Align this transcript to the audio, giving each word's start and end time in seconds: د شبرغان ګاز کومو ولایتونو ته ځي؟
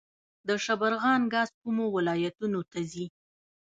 د 0.47 0.49
شبرغان 0.65 1.21
ګاز 1.33 1.49
کومو 1.61 1.85
ولایتونو 1.95 2.59
ته 2.71 2.79
ځي؟ 2.91 3.05